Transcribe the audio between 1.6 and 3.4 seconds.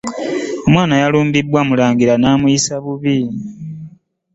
mulangira namuyisa bubi.